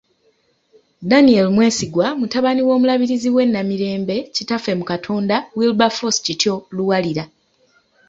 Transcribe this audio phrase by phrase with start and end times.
[1.11, 7.23] Daniel Mwesigwa mutabani w'omulabirizi w'e Namirembe, kitaffe mu Katonda Wilberforce Kityo Luwalira.